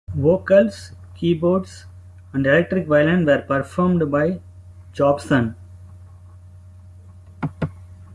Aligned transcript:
Vocals, 0.15 0.93
keyboards, 1.13 1.85
and 2.33 2.47
electric 2.47 2.87
violin 2.87 3.23
were 3.23 3.37
performed 3.43 4.09
by 4.09 4.41
Jobson. 4.93 5.53